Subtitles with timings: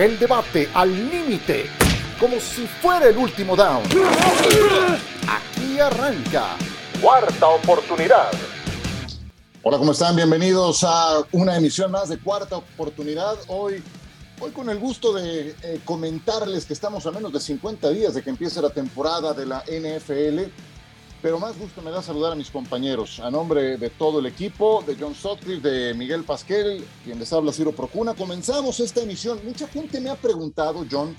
[0.00, 1.66] El debate al límite,
[2.18, 3.82] como si fuera el último down.
[5.28, 6.56] Aquí arranca.
[7.02, 8.30] Cuarta oportunidad.
[9.62, 10.16] Hola, ¿cómo están?
[10.16, 13.34] Bienvenidos a una emisión más de Cuarta Oportunidad.
[13.48, 13.82] Hoy,
[14.40, 18.22] hoy con el gusto de eh, comentarles que estamos a menos de 50 días de
[18.22, 20.50] que empiece la temporada de la NFL
[21.22, 23.20] pero más gusto me da saludar a mis compañeros.
[23.20, 27.52] A nombre de todo el equipo, de John Sutcliffe, de Miguel Pasquel, quien les habla
[27.52, 29.40] Ciro Procuna, comenzamos esta emisión.
[29.44, 31.14] Mucha gente me ha preguntado, John,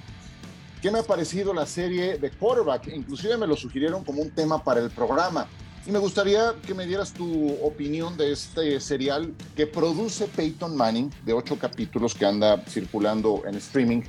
[0.81, 2.87] qué me ha parecido la serie de quarterback.
[2.87, 5.47] Inclusive me lo sugirieron como un tema para el programa.
[5.85, 11.11] Y me gustaría que me dieras tu opinión de este serial que produce Peyton Manning,
[11.25, 14.01] de ocho capítulos que anda circulando en streaming.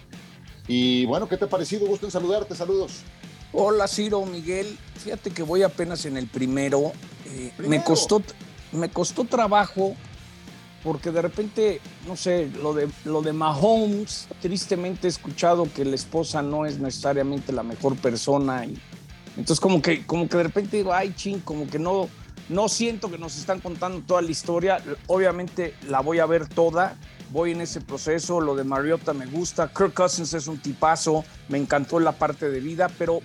[0.68, 1.86] Y bueno, ¿qué te ha parecido?
[1.86, 2.54] Gusto en saludarte.
[2.54, 3.02] Saludos.
[3.54, 4.78] Hola Ciro, Miguel.
[4.96, 6.92] Fíjate que voy apenas en el primero.
[7.26, 8.22] Eh, me, costó,
[8.72, 9.94] me costó trabajo
[10.82, 15.94] porque de repente, no sé, lo de, lo de Mahomes, tristemente he escuchado que la
[15.94, 18.64] esposa no es necesariamente la mejor persona.
[18.64, 18.80] Y,
[19.36, 22.08] entonces como que, como que de repente digo, ay, ching, como que no,
[22.48, 24.82] no siento que nos están contando toda la historia.
[25.08, 26.96] Obviamente la voy a ver toda,
[27.30, 28.40] voy en ese proceso.
[28.40, 29.68] Lo de Mariota me gusta.
[29.68, 33.20] Kirk Cousins es un tipazo, me encantó la parte de vida, pero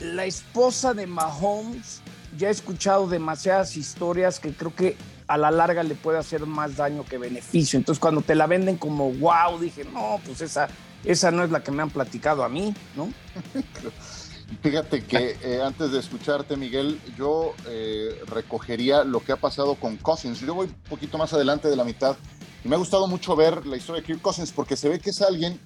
[0.00, 2.00] la esposa de Mahomes,
[2.36, 6.76] ya he escuchado demasiadas historias que creo que a la larga le puede hacer más
[6.76, 7.78] daño que beneficio.
[7.78, 10.68] Entonces, cuando te la venden como wow, dije, no, pues esa,
[11.04, 13.12] esa no es la que me han platicado a mí, ¿no?
[14.62, 19.96] Fíjate que eh, antes de escucharte, Miguel, yo eh, recogería lo que ha pasado con
[19.96, 20.38] Cousins.
[20.38, 22.16] Yo voy un poquito más adelante de la mitad
[22.64, 25.10] y me ha gustado mucho ver la historia de Kirk Cousins porque se ve que
[25.10, 25.58] es alguien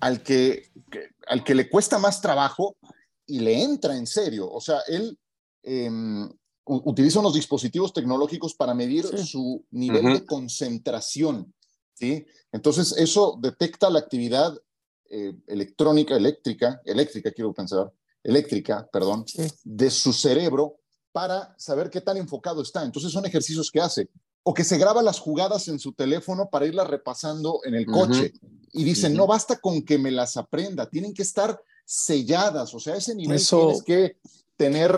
[0.00, 0.70] al que,
[1.28, 2.74] al que le cuesta más trabajo
[3.30, 4.50] y le entra en serio.
[4.50, 5.16] O sea, él
[5.62, 6.28] em,
[6.64, 11.54] utiliza unos dispositivos tecnológicos para medir su nivel de concentración.
[11.94, 12.26] ¿sí?
[12.52, 14.56] Entonces, eso detecta la actividad
[15.08, 19.24] eh, electrónica, eléctrica, eléctrica, quiero pensar, eléctrica, perdón,
[19.64, 20.76] de su cerebro
[21.12, 22.84] para saber qué tan enfocado está.
[22.84, 24.08] Entonces, son ejercicios que hace.
[24.42, 28.32] O que se graba las jugadas en su teléfono para irlas repasando en el coche.
[28.72, 31.60] Y dicen, no basta con que me las aprenda, tienen que estar
[31.92, 34.16] selladas, o sea, ese nivel tienes que
[34.56, 34.96] tener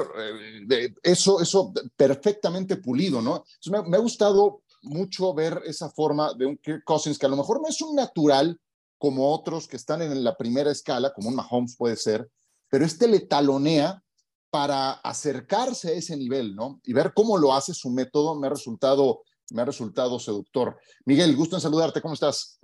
[0.68, 3.44] eh, eso, eso perfectamente pulido, ¿no?
[3.86, 7.62] me, ha gustado mucho ver esa forma de un Kirk Cousins que a lo mejor
[7.62, 8.60] no es un natural
[8.98, 12.30] como otros que están en la primera escala, como un Mahomes puede ser,
[12.68, 14.02] pero este le talonea
[14.50, 16.78] para acercarse a ese nivel, ¿no?
[16.84, 20.76] Y ver cómo lo hace su método me ha resultado, me ha resultado seductor.
[21.06, 22.58] Miguel, gusto en saludarte, ¿cómo estás?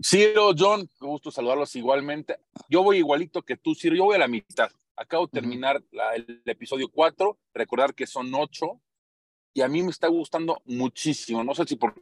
[0.00, 2.38] Ciro, John, gusto saludarlos igualmente.
[2.68, 4.70] Yo voy igualito que tú, Ciro, yo voy a la mitad.
[4.96, 5.82] Acabo de terminar
[6.14, 8.80] el episodio 4, recordar que son 8,
[9.54, 11.42] y a mí me está gustando muchísimo.
[11.42, 11.94] No sé si por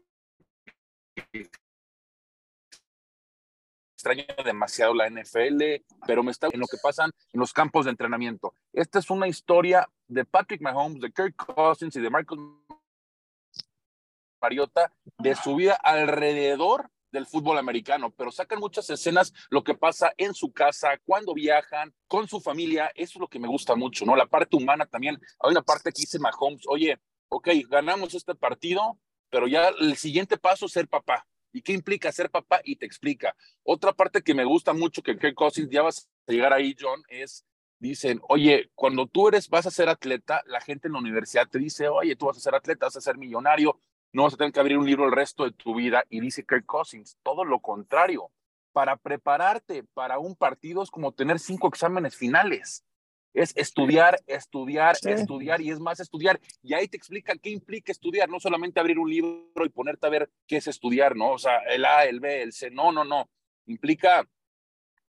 [3.95, 7.93] extraño demasiado la NFL, pero me está en lo que pasan en los campos de
[7.93, 8.53] entrenamiento.
[8.75, 12.39] Esta es una historia de Patrick Mahomes, de Kirk Cousins y de Marcus
[14.41, 20.13] Mariota, de su vida alrededor del fútbol americano, pero sacan muchas escenas lo que pasa
[20.17, 24.05] en su casa, cuando viajan, con su familia, eso es lo que me gusta mucho,
[24.05, 24.15] ¿no?
[24.15, 28.99] La parte humana también, hay una parte que dice Mahomes, oye, ok, ganamos este partido,
[29.31, 31.27] pero ya el siguiente paso es ser papá.
[31.53, 32.61] ¿Y qué implica ser papá?
[32.65, 33.35] Y te explica.
[33.63, 37.03] Otra parte que me gusta mucho, que Kirk Cousins, ya vas a llegar ahí, John,
[37.09, 37.47] es,
[37.79, 41.59] dicen, oye, cuando tú eres, vas a ser atleta, la gente en la universidad te
[41.59, 43.81] dice, oye, tú vas a ser atleta, vas a ser millonario,
[44.17, 46.03] no vas a tener que abrir un libro el resto de tu vida.
[46.09, 48.31] Y dice Kirk Cousins, todo lo contrario.
[48.73, 52.83] Para prepararte para un partido es como tener cinco exámenes finales.
[53.35, 56.41] Es estudiar, estudiar, estudiar y es más estudiar.
[56.63, 60.11] Y ahí te explica qué implica estudiar, no solamente abrir un libro y ponerte a
[60.11, 61.33] ver qué es estudiar, ¿no?
[61.33, 63.29] O sea, el A, el B, el C, no, no, no.
[63.67, 64.27] Implica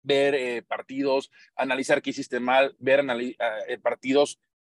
[0.03, 4.39] ver eh, partidos, analizar qué hiciste mal, ver eh, partidos,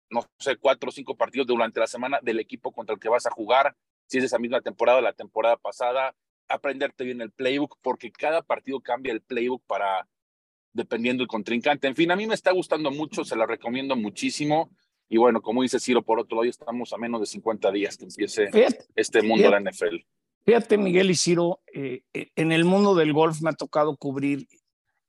[0.10, 3.26] no sé, cuatro o cinco partidos durante la semana del equipo contra el que vas
[3.26, 3.76] a jugar,
[4.08, 6.16] si es esa misma temporada, la temporada pasada,
[6.48, 10.08] aprenderte bien el playbook, porque cada partido cambia el playbook para,
[10.74, 11.88] dependiendo del contrincante.
[11.88, 14.72] En fin, a mí me está gustando mucho, se la recomiendo muchísimo.
[15.10, 18.06] Y bueno, como dice Ciro, por otro lado, estamos a menos de 50 días que
[18.06, 18.50] empiece
[18.96, 19.98] este mundo de la NFL.
[20.46, 24.48] Fíjate, Miguel y Ciro, eh, eh, en el mundo del golf me ha tocado cubrir,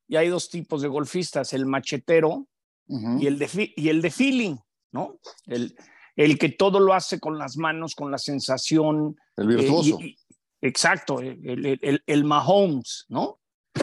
[0.07, 2.47] y hay dos tipos de golfistas, el machetero
[2.87, 4.57] y, el de, y el de feeling,
[4.93, 5.19] ¿no?
[5.47, 5.75] El,
[6.17, 9.17] el que todo lo hace con las manos, con la sensación.
[9.37, 9.99] El virtuoso.
[10.01, 10.17] Eh,
[10.61, 13.41] exacto, el, el, el, Mahomes, ¿no?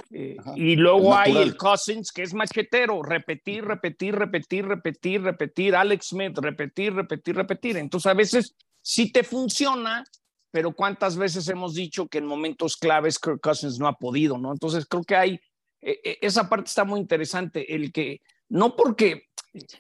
[0.10, 6.08] Eh, y luego hay el Cousins, que es machetero, repetir, repetir, repetir, repetir, repetir, Alex
[6.08, 7.78] Smith, repetir, repetir, repetir.
[7.78, 10.06] Entonces a veces sí te funciona,
[10.50, 14.52] pero cuántas veces hemos dicho que en momentos claves Kirk Cousins no ha podido, ¿no?
[14.52, 15.34] Entonces creo que hay,
[15.82, 19.28] eh, eh, esa parte está muy interesante, el que, no porque,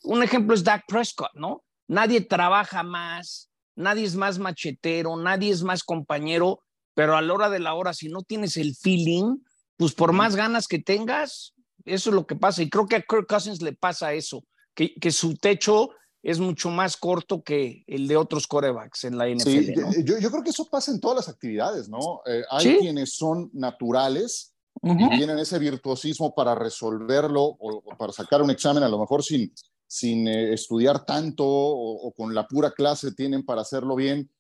[0.03, 1.63] un ejemplo es Dak Prescott, ¿no?
[1.91, 6.61] Nadie trabaja más, nadie es más machetero, nadie es más compañero,
[6.93, 9.39] pero a la hora de la hora, si no tienes el feeling,
[9.75, 11.53] pues por más ganas que tengas,
[11.83, 12.63] eso es lo que pasa.
[12.63, 15.89] Y creo que a Kirk Cousins le pasa eso, que, que su techo
[16.23, 19.43] es mucho más corto que el de otros corebacks en la NFL.
[19.43, 19.73] Sí,
[20.05, 22.21] yo, yo, creo que eso pasa en todas las actividades, ¿no?
[22.25, 28.49] Eh, hay quienes son naturales y tienen ese virtuosismo para resolverlo o, para sacar un
[28.49, 29.53] examen, a lo mejor sin,
[29.91, 34.31] sin eh, estudiar tanto o, con la pura clase tienen para hacerlo bien,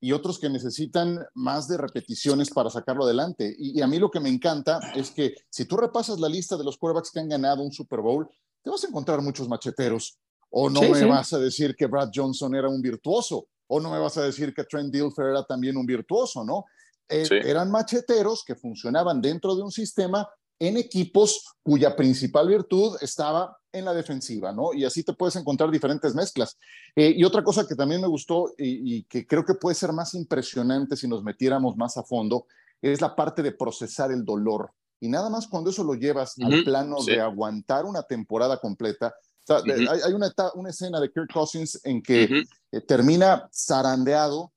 [0.00, 3.56] y otros que necesitan más de repeticiones para sacarlo adelante.
[3.58, 6.58] Y, y, a mí lo que me encanta es que si tú repasas la lista
[6.58, 8.28] de los quarterbacks que han ganado un Super Bowl,
[8.62, 10.18] te vas a encontrar muchos macheteros
[10.50, 13.98] o no me vas a decir que Brad Johnson era un virtuoso, o no me
[13.98, 16.66] vas a decir que Trent Dilfer era también un virtuoso, ¿no?
[17.08, 20.28] Eh, eran macheteros que funcionaban dentro de un sistema
[20.58, 24.72] en equipos cuya principal virtud estaba en la defensiva, ¿no?
[24.72, 26.58] Y así te puedes encontrar diferentes mezclas.
[26.96, 30.14] Eh, y otra cosa que también me gustó y, que creo que puede ser más
[30.14, 32.46] impresionante si nos metiéramos más a fondo,
[32.80, 34.72] es la parte de procesar el dolor.
[35.00, 39.14] Y nada más cuando eso lo llevas al plano de aguantar una temporada completa,
[39.48, 44.52] hay, una, una, escena de Kirk Cousins en que eh, termina zarandeado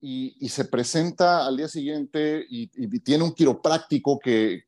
[0.00, 2.68] y, se presenta al día siguiente y,
[3.00, 4.64] tiene un quiropráctico que,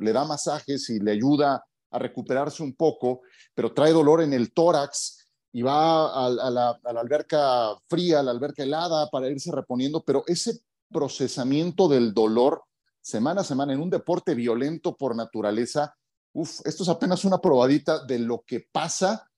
[0.00, 3.22] le da masajes y le ayuda a recuperarse un poco,
[3.54, 8.62] pero trae dolor en el tórax y va a, la, alberca fría, a la alberca
[8.62, 12.62] helada para irse reponiendo, pero ese procesamiento del dolor
[13.00, 15.96] semana a semana en un deporte violento por naturaleza
[16.34, 19.28] esto es apenas una probadita de lo que pasa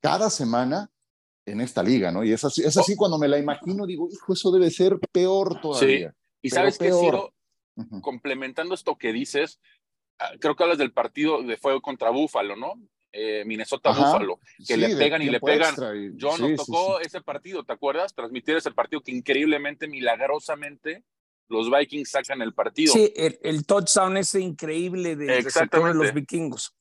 [0.00, 0.90] cada semana
[1.46, 2.24] en esta liga, ¿no?
[2.24, 5.60] Y es así, es así cuando me la imagino, digo, hijo, eso debe ser peor
[5.60, 6.10] todavía.
[6.10, 7.34] Sí, y sabes que, Ciro,
[8.00, 9.60] complementando esto que dices,
[10.18, 12.74] ah, creo que hablas del partido de fuego contra Búfalo, ¿no?
[13.12, 15.74] Eh, Minnesota Búfalo, que le pegan y le pegan.
[16.16, 18.14] Yo no tocó ese partido, ¿te acuerdas?
[18.14, 21.04] Transmitir ese partido que increíblemente, milagrosamente,
[21.48, 22.92] los Vikings sacan el partido.
[22.92, 26.74] Sí, el, touchdown ese increíble de, de los vikingos.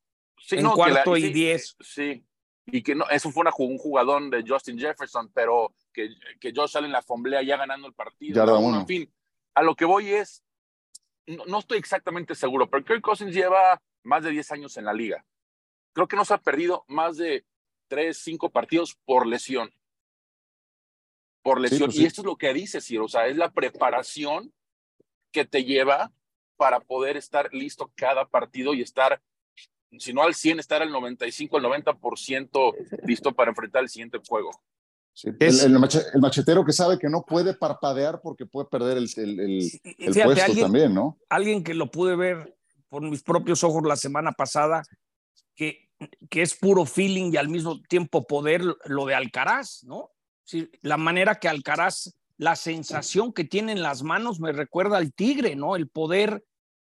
[0.51, 1.75] en cuarto y diez.
[1.81, 2.25] Sí,
[2.65, 6.77] y que no, eso fue una, un jugadón de Justin Jefferson, pero que, que Josh
[6.77, 8.45] Allen la fomblea ya ganando el partido.
[8.45, 9.13] Ya En fin,
[9.53, 10.43] a lo que voy es,
[11.27, 15.25] no, estoy exactamente seguro, pero Kirk Cousins lleva más de 10 años en la liga.
[15.93, 17.45] Creo que no se ha perdido más de
[17.89, 19.71] 3, 5 partidos por lesión
[21.43, 21.89] por lesión.
[21.89, 24.51] Pues y esto es lo que dice Ciro, o sea, es la preparación
[25.31, 26.11] que te lleva
[26.55, 29.21] para poder estar listo cada partido y estar,
[29.99, 32.73] si no al 100, estar al 95, al 90%
[33.07, 34.51] listo para enfrentar el siguiente juego.
[35.39, 35.79] el,
[36.19, 39.71] machetero que sabe que no puede parpadear porque puede perder el, el,
[40.23, 41.19] puesto también, ¿no?
[41.29, 42.55] Alguien que lo pude ver
[42.89, 44.83] por mis propios ojos la semana pasada,
[45.55, 45.89] que,
[46.29, 50.09] que es puro feeling y al mismo tiempo poder, lo de Alcaraz, ¿no?
[50.81, 55.55] la manera que Alcaraz, la sensación que tiene en las manos me recuerda al tigre,
[55.55, 55.75] ¿no?
[55.75, 56.43] El poder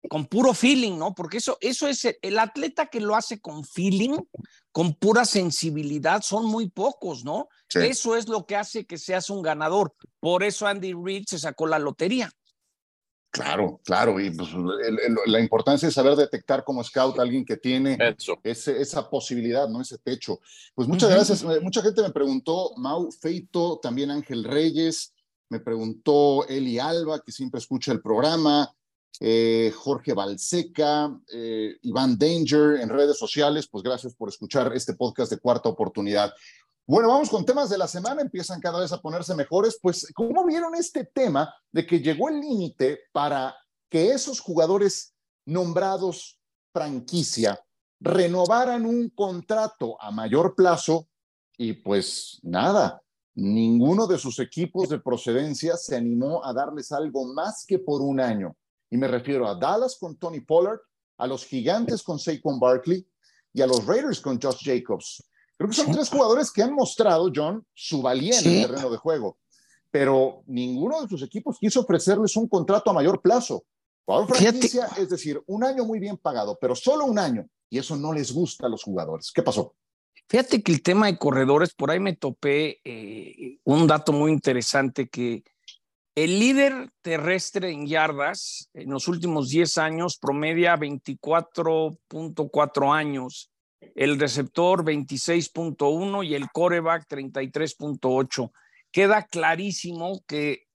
[0.08, 1.14] con puro feeling, ¿no?
[1.14, 4.16] Porque eso, eso es el, atleta que lo hace con feeling,
[4.70, 7.48] con pura sensibilidad, son muy pocos, ¿no?
[7.74, 9.94] Eso es lo que hace que seas un ganador.
[10.20, 12.30] Por eso Andy Reid se sacó la lotería.
[13.30, 14.48] Claro, claro, y pues,
[15.26, 17.98] la importancia es saber detectar como scout a alguien que tiene
[18.42, 19.82] esa posibilidad, ¿no?
[19.82, 20.40] Ese techo.
[20.74, 21.42] Pues muchas gracias.
[21.42, 25.12] Eh, mucha gente me preguntó, Mau Feito, también Ángel Reyes,
[25.50, 28.74] me preguntó Eli Alba, que siempre escucha el programa,
[29.20, 35.30] eh, Jorge Balseca, eh, Iván Danger en redes sociales, pues gracias por escuchar este podcast
[35.30, 36.32] de Cuarta Oportunidad.
[36.86, 39.78] Bueno, vamos con temas de la semana, empiezan cada vez a ponerse mejores.
[39.82, 43.54] Pues, ¿cómo vieron este tema de que llegó el límite para
[43.90, 46.40] que esos jugadores nombrados
[46.72, 47.60] franquicia
[48.00, 51.08] renovaran un contrato a mayor plazo?
[51.58, 53.02] Y pues nada,
[53.34, 58.20] ninguno de sus equipos de procedencia se animó a darles algo más que por un
[58.20, 58.56] año.
[58.90, 60.80] Y me refiero a Dallas con Tony Pollard,
[61.18, 63.06] a los Gigantes con Saquon Barkley
[63.52, 65.22] y a los Raiders con Josh Jacobs.
[65.56, 68.96] Creo que son tres jugadores que han mostrado, John, su valía en el terreno de
[68.96, 69.38] juego,
[69.90, 73.64] pero ninguno de sus equipos quiso ofrecerles un contrato a mayor plazo.
[74.04, 77.96] Jugador franquicia, es decir, un año muy bien pagado, pero solo un año, y eso
[77.96, 79.32] no les gusta a los jugadores.
[79.32, 79.74] ¿Qué pasó?
[80.28, 85.08] Fíjate que el tema de corredores, por ahí me topé eh, un dato muy interesante
[85.08, 85.42] que
[86.24, 93.52] el líder terrestre en yardas en los últimos 10 años promedia 24.4 años
[93.94, 98.50] el receptor 26.1 y el coreback 33.8.
[98.90, 100.66] Queda clarísimo que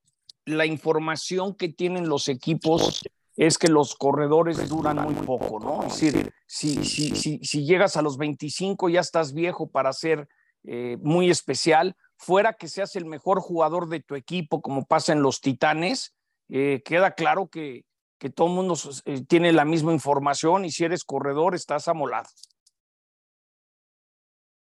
[0.45, 3.03] la información que tienen los equipos
[3.35, 5.83] es que los corredores duran muy poco, ¿no?
[5.83, 10.29] Es decir, si, si, si, si llegas a los 25 ya estás viejo para ser
[10.63, 15.21] eh, muy especial, fuera que seas el mejor jugador de tu equipo, como pasa en
[15.21, 16.15] los Titanes,
[16.49, 17.85] eh, queda claro que,
[18.17, 18.75] que todo el mundo
[19.05, 22.29] eh, tiene la misma información y si eres corredor estás amolado.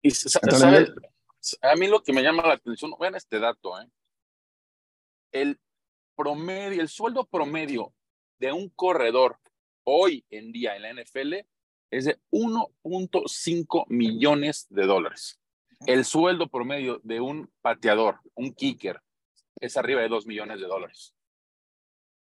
[0.02, 0.11] Y
[1.62, 3.88] a mí lo que me llama la atención, vean este dato, ¿eh?
[5.32, 5.61] el
[6.16, 7.94] promedio, el sueldo promedio
[8.38, 9.38] de un corredor
[9.84, 11.34] hoy en día en la NFL
[11.90, 15.38] es de 1.5 millones de dólares.
[15.87, 19.00] El sueldo promedio de un pateador, un kicker,
[19.61, 21.14] es arriba de 2 millones de dólares.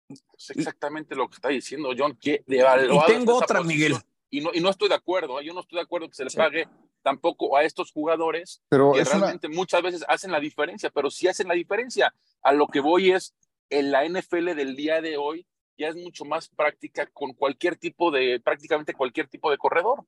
[0.09, 3.97] Es exactamente lo que está diciendo John, que Y tengo otra, Miguel.
[4.31, 6.35] Y no, y no estoy de acuerdo, yo no estoy de acuerdo que se les
[6.35, 6.69] pague
[7.03, 11.47] tampoco a estos jugadores pero que realmente muchas veces hacen la diferencia, pero si hacen
[11.47, 12.13] la diferencia.
[12.43, 13.35] A lo que voy es,
[13.71, 15.47] en la NFL del día de hoy
[15.79, 20.05] ya es mucho más práctica con cualquier tipo de, prácticamente cualquier tipo de corredor.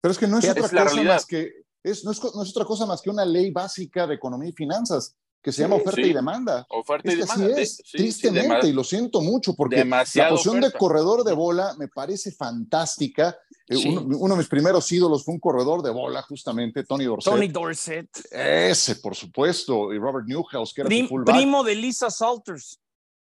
[0.00, 2.64] Pero es que no es otra cosa más que, es, no, es, no es otra
[2.64, 5.14] cosa más que una ley básica de economía y finanzas
[5.44, 6.66] que se llama oferta y demanda.
[6.70, 7.60] Oferta y demanda.
[7.60, 12.32] es, tristemente, y lo siento mucho, porque la posición de corredor de bola me parece
[12.32, 13.36] fantástica.
[13.68, 17.30] Eh, uno, de mis primeros ídolos fue un corredor de bola, justamente, Tony Dorsett.
[17.30, 18.08] Tony Dorsett.
[18.30, 22.80] Ese, por supuesto, y Robert Newhouse, que era Primo de Lisa Salters.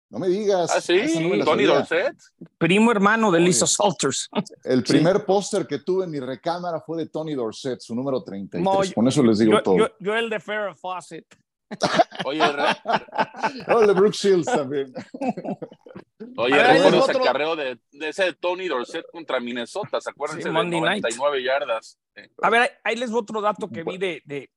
[0.08, 0.70] No me digas.
[0.72, 2.16] Ah, sí, Tony Dorsett.
[2.58, 4.28] Primo hermano de Lisa Salters.
[4.62, 8.94] El primer póster que tuve en mi recámara fue de Tony Dorsett, su número 33.
[8.94, 9.90] Con eso les digo todo.
[9.98, 11.26] Yo, el de Farrah Fawcett.
[12.24, 12.40] Oye,
[13.80, 14.92] el de Brooke Shields también.
[16.36, 20.38] Oye, recuerdo ese carreo de, de, ese Tony Dorsett contra Minnesota, ¿se acuerdan?
[20.38, 21.98] de 99 yardas.
[22.40, 24.48] A ver, ahí les voy otro dato que vi de, de,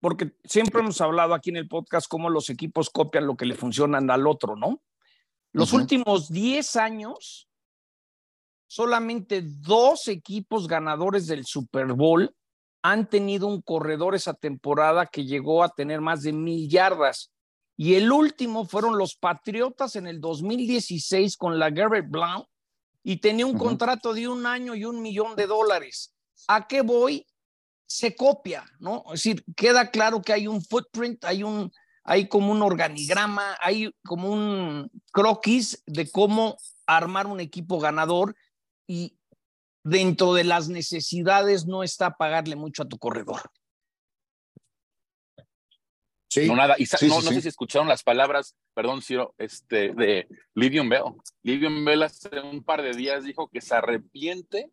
[0.00, 3.54] porque siempre hemos hablado aquí en el podcast cómo los equipos copian lo que le
[3.54, 4.82] funcionan al otro, ¿no?
[5.52, 7.48] Los últimos 10 años,
[8.66, 12.34] solamente dos equipos ganadores del Super Bowl
[12.82, 17.32] han tenido un corredor esa temporada que llegó a tener más de mil yardas.
[17.76, 22.46] Y el último fueron los Patriotas en el 2016 con la Garrett Blount
[23.02, 26.14] y tenía un contrato de un año y un millón de dólares.
[26.46, 27.26] ¿A qué voy?
[27.86, 29.02] Se copia, ¿no?
[29.06, 31.72] Es decir, queda claro que hay un footprint, hay un,
[32.08, 38.34] hay como un organigrama, hay como un croquis de cómo armar un equipo ganador
[38.86, 39.18] y
[39.84, 43.42] dentro de las necesidades no está pagarle mucho a tu corredor.
[46.30, 46.76] Sí, no, nada.
[46.78, 51.12] Y no, sé si escucharon las palabras, perdón, Ciro, este, de Livion Bell.
[51.42, 54.70] Livion Bell hace un par de días dijo que se arrepiente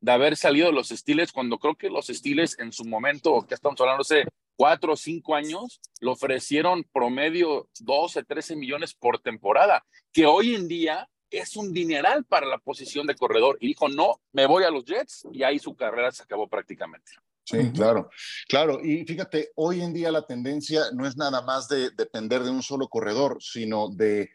[0.00, 3.54] de haber salido de los Steelers cuando creo que los Steelers en su momento, que
[3.54, 4.24] estamos hablando hace
[4.58, 10.66] cuatro o cinco años, lo ofrecieron promedio 12, 13 millones por temporada, que hoy en
[10.66, 13.56] día es un dineral para la posición de corredor.
[13.60, 17.12] Y dijo, no, me voy a los Jets y ahí su carrera se acabó prácticamente.
[17.44, 18.10] Sí, claro,
[18.48, 18.80] claro.
[18.82, 22.62] Y fíjate, hoy en día la tendencia no es nada más de depender de un
[22.62, 24.30] solo corredor, sino de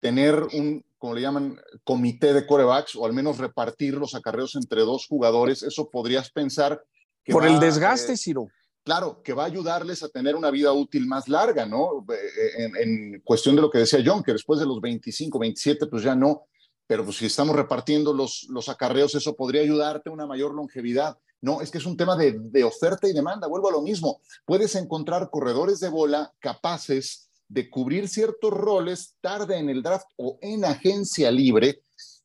[0.00, 4.80] tener un, como le llaman, comité de corebacks o al menos repartir los acarreos entre
[4.80, 5.62] dos jugadores.
[5.62, 6.82] Eso podrías pensar.
[7.22, 8.48] Que Por el desgaste, eh, Ciro
[8.84, 12.04] claro, que va a ayudarles a tener una vida útil más larga, ¿no?
[12.12, 16.02] Eh, en, cuestión de lo que decía John, que después de los 25, 27, pues
[16.02, 16.46] ya no,
[16.86, 21.18] pero pues si estamos repartiendo los, los acarreos, eso podría ayudarte a una mayor longevidad.
[21.42, 24.20] No, es que es un tema de, de oferta y demanda, vuelvo a lo mismo.
[24.44, 30.38] Puedes encontrar corredores de bola capaces de cubrir ciertos roles tarde en el draft o
[30.40, 31.82] en agencia libre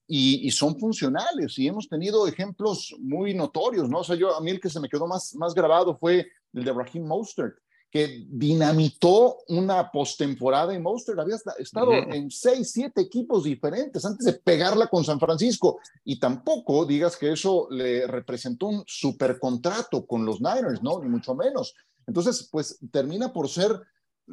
[0.08, 4.00] y, son funcionales y hemos tenido ejemplos muy notorios, ¿no?
[4.00, 6.64] O sea, yo a mí el que se me quedó más, más grabado fue el
[6.64, 7.58] de Raheem Mostert,
[7.92, 14.34] que dinamitó una postemporada y Mostert había estado en seis, siete equipos diferentes antes de
[14.34, 20.42] pegarla con San Francisco y tampoco digas que eso le representó un supercontrato con los
[20.42, 21.02] Niners, ¿no?
[21.02, 21.74] Ni mucho menos.
[22.08, 23.80] Entonces, pues termina por ser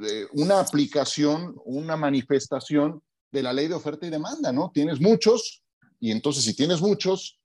[0.02, 4.70] eh, una aplicación, una manifestación de la ley de oferta y demanda, ¿no?
[4.72, 5.62] Tienes muchos
[6.00, 7.38] y entonces si tienes muchos,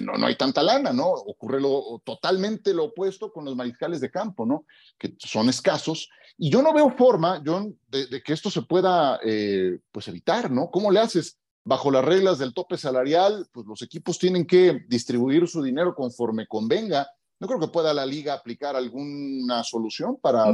[0.00, 1.08] no, no, hay tanta lana, ¿no?
[1.08, 4.64] Ocurre lo, totalmente lo opuesto con los mariscales de campo, ¿no?
[4.98, 6.08] Que son escasos.
[6.38, 10.70] Y yo no veo forma, John, de, que esto se pueda, eh, pues, evitar, ¿no?
[10.70, 11.38] ¿Cómo le haces?
[11.64, 16.46] Bajo las reglas del tope salarial, pues los equipos tienen que distribuir su dinero conforme
[16.46, 17.08] convenga.
[17.40, 20.44] No creo que pueda la liga aplicar alguna solución para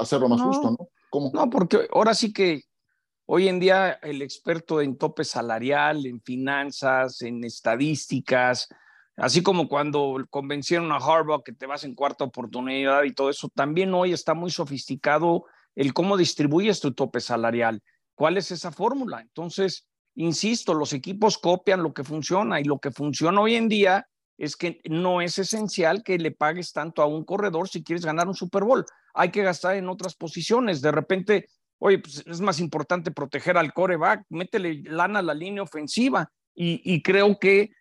[0.00, 0.88] hacerlo más justo, ¿no?
[1.10, 1.30] ¿Cómo?
[1.32, 2.62] No, porque ahora sí que
[3.26, 8.68] Hoy en día el experto en tope salarial, en finanzas, en estadísticas,
[9.16, 13.48] así como cuando convencieron a Harbaugh que te vas en cuarta oportunidad y todo eso,
[13.54, 17.82] también hoy está muy sofisticado el cómo distribuyes tu tope salarial.
[18.14, 19.22] ¿Cuál es esa fórmula?
[19.22, 24.06] Entonces, insisto, los equipos copian lo que funciona y lo que funciona hoy en día
[24.36, 28.28] es que no es esencial que le pagues tanto a un corredor si quieres ganar
[28.28, 28.84] un Super Bowl.
[29.14, 30.82] Hay que gastar en otras posiciones.
[30.82, 31.46] De repente,
[31.84, 36.32] oye, pues es más importante proteger al coreback, métele lana a la línea ofensiva.
[36.54, 37.72] Y, creo que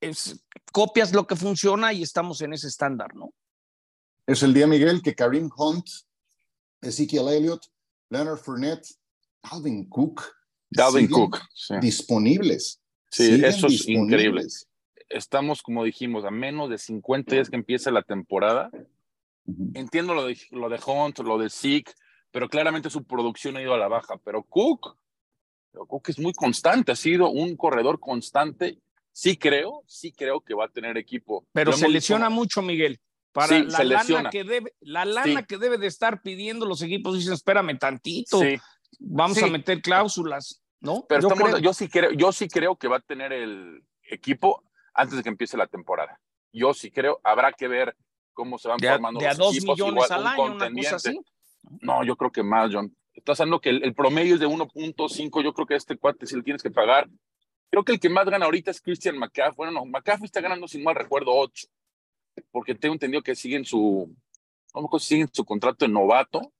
[0.00, 3.32] es, copias lo que funciona y estamos en ese estándar, ¿no?
[4.26, 5.86] Es el día, Miguel, que Karim Hunt,
[6.82, 7.64] Ezekiel Elliott,
[8.10, 8.88] Leonard Fournette,
[9.42, 10.22] Alvin Cook,
[10.68, 11.40] Dalvin Cook,
[11.80, 12.82] disponibles.
[13.10, 14.42] Sí, eso es increíble.
[15.08, 18.70] Estamos, como dijimos, a menos de 50 días que empieza la temporada.
[19.72, 21.92] Entiendo lo de, lo de Hunt, lo de Zeke,
[22.34, 24.16] pero claramente su producción ha ido a la baja.
[24.24, 24.98] Pero Cook,
[25.86, 28.80] Cook es muy constante, ha sido un corredor constante.
[29.12, 31.46] Sí creo, sí creo que va a tener equipo.
[31.52, 32.98] Pero se lesiona mucho, Miguel.
[33.30, 37.34] Para la, lana que debe, la lana que debe de estar pidiendo los equipos, dicen,
[37.34, 38.40] espérame tantito,
[38.98, 41.06] vamos a meter cláusulas, ¿no?
[41.08, 45.16] Pero yo, yo, sí creo, yo sí creo que va a tener el equipo antes
[45.16, 46.20] de que empiece la temporada.
[46.52, 47.96] Yo sí creo, habrá que ver
[48.32, 51.20] cómo se van formando de a dos millones al año, una cosa así.
[51.80, 52.94] No, yo creo que más, John.
[53.12, 56.42] Estás hablando que el, promedio es de 1.5, yo creo que este cuate si le
[56.42, 57.08] tienes que pagar.
[57.70, 59.54] Creo que el que más gana ahorita es Christian McCaffrey.
[59.56, 61.68] Bueno, no, McCaffrey está ganando, sin mal recuerdo, 8
[62.50, 64.14] porque tengo entendido que siguen su,
[64.74, 66.52] no siguen su contrato de novato,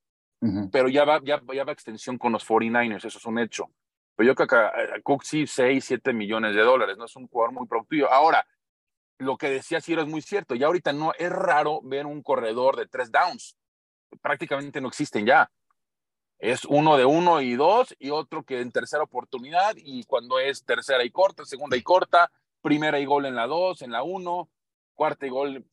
[0.70, 3.70] pero ya va, ya, ya va extensión con los 49ers, eso es un hecho.
[4.14, 7.26] Pero yo creo que a, Cook sí 6, 7 millones de dólares, no es un
[7.28, 8.08] jugador muy productivo.
[8.08, 8.46] Ahora,
[9.18, 12.76] lo que decía Ciro es muy cierto, ya ahorita no es raro ver un corredor
[12.76, 13.56] de tres downs,
[14.20, 15.50] prácticamente no existen ya.
[16.38, 20.64] Es uno de uno y dos, y otro que en tercera oportunidad, y cuando es
[20.64, 22.30] tercera y corta, segunda y corta,
[22.60, 24.50] primera y gol en la dos, en la uno,
[24.94, 25.64] cuarta y gol,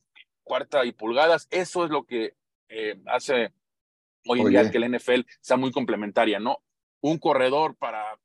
[0.42, 1.48] cuarta y pulgadas.
[1.50, 2.36] Eso es lo que
[2.68, 3.52] eh, hace
[4.26, 6.62] hoy en día que la NFL sea muy complementaria, ¿no?
[7.00, 8.18] Un corredor para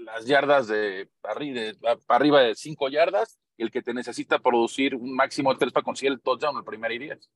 [0.00, 1.76] las yardas de, de,
[2.08, 5.84] arriba de cinco yardas y el que te necesita producir un máximo de tres para
[5.84, 7.30] conseguir el touchdown el primer y diez.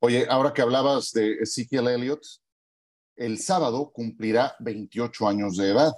[0.00, 2.24] Oye, ahora que hablabas de Ezekiel Elliott,
[3.16, 5.92] el sábado cumplirá 28 años de edad.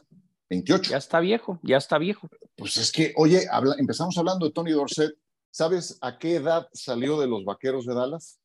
[0.48, 0.90] 28.
[0.90, 2.28] Ya está viejo, ya está viejo.
[2.56, 3.46] Pues es que, oye,
[3.78, 5.14] empezamos hablando de Tony Dorsett
[5.50, 8.38] ¿Sabes a qué edad salió de los Vaqueros de Dallas?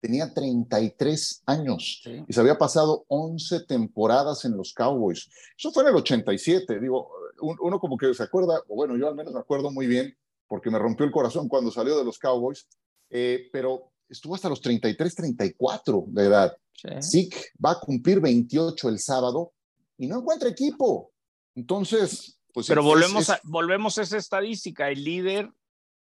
[0.00, 5.28] Tenía 33 años y se había pasado 11 temporadas en los Cowboys.
[5.58, 6.80] Eso fue en el 87.
[6.80, 10.14] Digo, uno como que se acuerda, o bueno, yo al menos me acuerdo muy bien
[10.46, 12.66] porque me rompió el corazón cuando salió de los Cowboys,
[13.08, 16.56] eh, pero estuvo hasta los 33, 34 de edad.
[17.00, 17.30] Sí.
[17.64, 19.52] va a cumplir 28 el sábado
[19.96, 21.12] y no encuentra equipo.
[21.54, 22.66] Entonces, pues.
[22.66, 24.90] Pero volvemos, A, volvemos a esa estadística.
[24.90, 25.50] El líder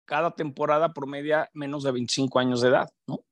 [0.06, 3.24] cada temporada promedia menos de 25 años de edad, ¿no?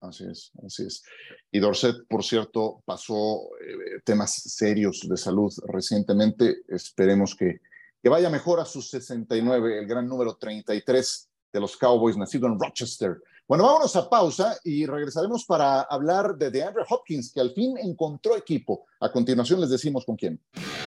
[0.00, 1.02] Así es, así es.
[1.50, 6.58] Y Dorset, por cierto, pasó eh, temas serios de salud recientemente.
[6.68, 7.60] Esperemos que,
[8.02, 12.58] que vaya mejor a sus 69, el gran número 33 de los Cowboys, nacido en
[12.60, 13.16] Rochester.
[13.48, 18.36] Bueno, vámonos a pausa y regresaremos para hablar de DeAndre Hopkins, que al fin encontró
[18.36, 18.86] equipo.
[18.98, 20.40] A continuación les decimos con quién.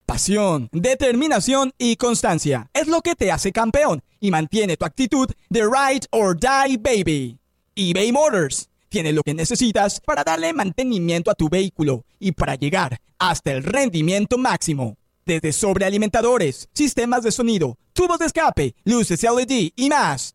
[0.04, 5.62] Pasión, determinación y constancia es lo que te hace campeón y mantiene tu actitud de
[5.62, 7.38] ride or die baby.
[7.74, 12.98] eBay Motors tiene lo que necesitas para darle mantenimiento a tu vehículo y para llegar
[13.18, 14.98] hasta el rendimiento máximo.
[15.24, 20.34] Desde sobrealimentadores, sistemas de sonido, tubos de escape, luces LED y más.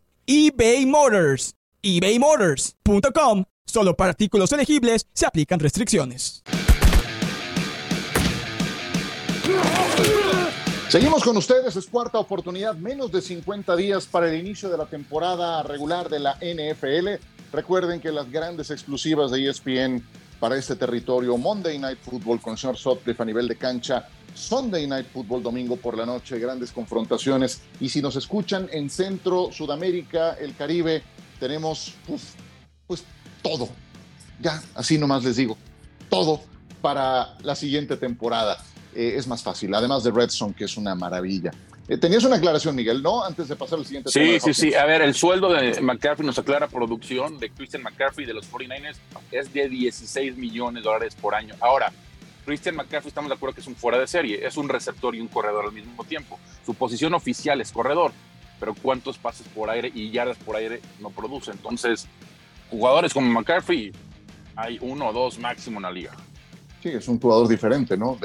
[0.25, 1.55] eBay Motors.
[1.81, 6.43] ebaymotors.com Solo para artículos elegibles se aplican restricciones.
[10.89, 14.87] Seguimos con ustedes, es cuarta oportunidad, menos de 50 días para el inicio de la
[14.87, 17.23] temporada regular de la NFL.
[17.53, 20.05] Recuerden que las grandes exclusivas de ESPN
[20.41, 24.87] para este territorio, Monday Night Football con el señor Sotcliffe a nivel de cancha, Sunday
[24.87, 27.61] Night Football domingo por la noche, grandes confrontaciones.
[27.79, 31.03] Y si nos escuchan en Centro, Sudamérica, el Caribe,
[31.39, 31.93] tenemos
[32.87, 33.03] pues
[33.41, 33.69] todo.
[34.39, 35.57] Ya, así nomás les digo,
[36.09, 36.41] todo
[36.81, 38.57] para la siguiente temporada.
[38.93, 41.51] Eh, es más fácil, además de Redstone, que es una maravilla.
[41.87, 43.23] Eh, tenías una aclaración, Miguel, ¿no?
[43.23, 44.39] Antes de pasar al siguiente sí, tema.
[44.39, 44.73] Sí, sí, sí.
[44.75, 48.97] A ver, el sueldo de McCaffrey nos aclara producción de Christian McCaffrey de los 49ers
[49.31, 51.55] es de 16 millones de dólares por año.
[51.59, 51.91] Ahora,
[52.45, 55.21] Christian McCaffrey estamos de acuerdo que es un fuera de serie, es un receptor y
[55.21, 56.39] un corredor al mismo tiempo.
[56.65, 58.11] Su posición oficial es corredor,
[58.59, 61.51] pero cuántos pases por aire y yardas por aire no produce.
[61.51, 62.07] Entonces,
[62.69, 63.91] jugadores como McCaffrey,
[64.55, 66.11] hay uno o dos máximo en la liga.
[66.81, 68.17] Sí, es un jugador diferente, ¿no?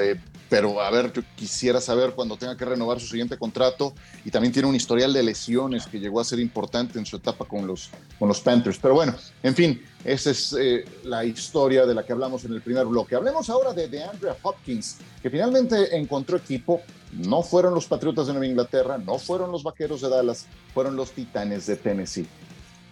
[0.49, 4.53] Pero a ver, yo quisiera saber cuando tenga que renovar su siguiente contrato y también
[4.53, 7.91] tiene un historial de lesiones que llegó a ser importante en su etapa con los,
[8.19, 8.79] con los Panthers.
[8.79, 12.63] Pero bueno, en fin, esa es eh, la historia de la que hablamos en el
[12.63, 13.17] primer bloque.
[13.17, 16.81] Hablemos ahora de, de Andrea Hopkins, que finalmente encontró equipo.
[17.13, 21.11] No fueron los Patriotas de Nueva Inglaterra, no fueron los Vaqueros de Dallas, fueron los
[21.13, 22.27] Titanes de Tennessee.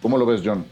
[0.01, 0.65] ¿Cómo lo ves, John?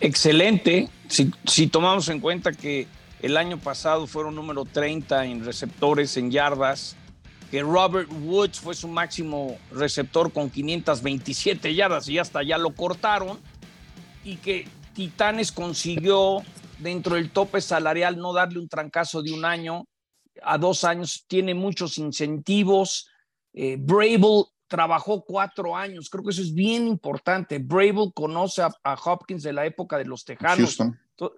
[0.00, 2.86] Excelente, si, si tomamos en cuenta que
[3.20, 6.96] el año pasado fueron número 30 en receptores, en yardas.
[7.50, 13.38] Que Robert Woods fue su máximo receptor con 527 yardas y hasta ya lo cortaron.
[14.22, 16.42] Y que Titanes consiguió
[16.78, 19.86] dentro del tope salarial no darle un trancazo de un año
[20.42, 21.24] a dos años.
[21.26, 23.08] Tiene muchos incentivos.
[23.54, 26.10] Eh, Brable trabajó cuatro años.
[26.10, 27.58] Creo que eso es bien importante.
[27.58, 30.78] Brable conoce a, Hopkins de la época de los Tejanos.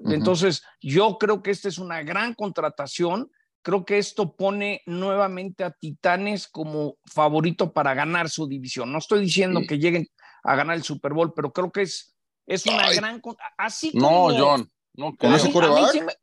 [0.06, 3.30] Entonces, yo creo que esta es una gran contratación.
[3.62, 8.92] Creo que esto pone nuevamente a Titanes como favorito para ganar su división.
[8.92, 10.08] No estoy diciendo que lleguen
[10.42, 12.16] a ganar el Super Bowl, pero creo que es,
[12.46, 13.20] es una gran.
[13.56, 15.50] Así como, no, John, no, ¿con ese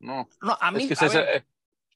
[0.00, 0.28] no.
[0.42, 0.88] no, a mí.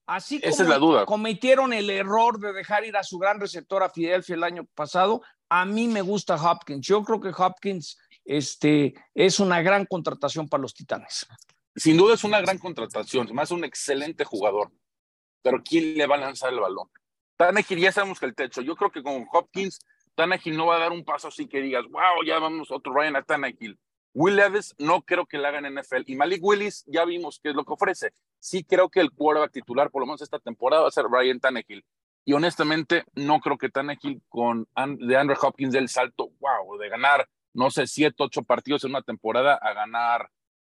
[0.07, 1.07] así como esa es la duda.
[1.07, 5.23] cometieron el error de dejar ir a su gran receptor a Filadelfia el año pasado,
[5.49, 6.87] a mí me gusta Hopkins.
[6.87, 11.27] Yo creo que Hopkins este, es una gran contratación para los Titanes.
[11.75, 14.71] Sin duda es una gran contratación, más un excelente jugador,
[15.43, 16.89] pero ¿quién le va a lanzar el balón?
[17.37, 19.81] Tannehill ya sabemos que el techo, yo creo que con Hopkins,
[20.15, 23.17] Tannehill no va a dar un paso así que digas, wow, ya vamos otro Ryan
[23.17, 23.79] a Tannehill.
[24.15, 26.03] Will Levis no creo que le hagan en NFL.
[26.07, 28.13] Y Malik Willis ya vimos qué es lo que ofrece.
[28.39, 31.41] Sí creo que el quarterback titular, por lo menos esta temporada, va a ser Ryan
[31.41, 31.85] Tannehill.
[32.25, 36.89] Y honestamente, no creo que Tannehill con de Andrew Hopkins dé el salto, wow, de
[36.89, 40.31] ganar no sé, siete, ocho partidos en una temporada a ganar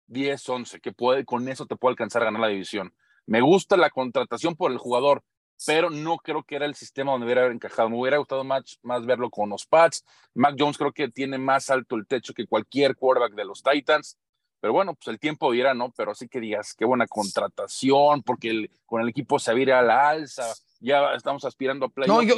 [0.06, 2.94] 10, 11, que puede, con eso te puede alcanzar a ganar la división.
[3.26, 5.22] Me gusta la contratación por el jugador,
[5.66, 7.88] pero no creo que era el sistema donde hubiera encajado.
[7.88, 10.04] Me hubiera gustado más, más verlo con los Pats.
[10.34, 14.18] Mac Jones creo que tiene más alto el techo que cualquier quarterback de los Titans.
[14.60, 15.92] Pero bueno, pues el tiempo dirá, ¿no?
[15.96, 19.72] Pero sí que digas, qué buena contratación, porque con el equipo se va a ir
[19.72, 20.54] a la alza.
[20.80, 22.08] Ya estamos aspirando a play.
[22.08, 22.34] No, yo,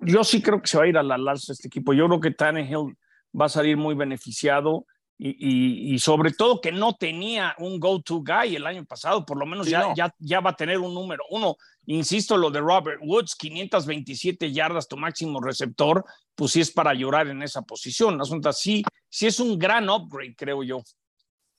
[0.00, 1.92] yo, sí creo que se va a ir a la alza este equipo.
[1.94, 2.96] Yo creo que Tannehill
[3.38, 4.86] va a salir muy beneficiado
[5.18, 9.66] y, sobre todo que no tenía un go-to guy el año pasado, por lo menos
[9.66, 11.56] ya, ya, ya va a tener un número uno.
[11.86, 17.28] Insisto, lo de Robert Woods, 527 yardas, tu máximo receptor, pues sí es para llorar
[17.28, 18.20] en esa posición.
[18.20, 20.82] Asunta, sí, sí es un gran upgrade, creo yo.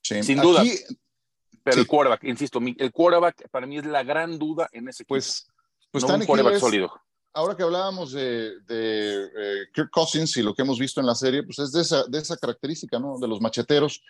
[0.04, 0.64] Sin duda.
[1.64, 5.48] Pero el quarterback, insisto, el quarterback para mí es la gran duda en ese pues,
[5.90, 6.92] Pues, no un quarterback sólido
[7.38, 11.44] ahora que hablábamos de, eh, Kirk Cousins y lo que hemos visto en la serie,
[11.44, 13.20] pues es de esa, de esa característica, ¿no?
[13.20, 14.02] De los macheteros.